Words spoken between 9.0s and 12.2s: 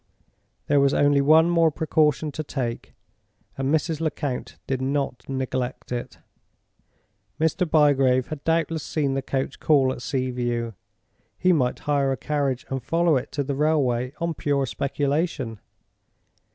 the coach call at Sea View. He might hire a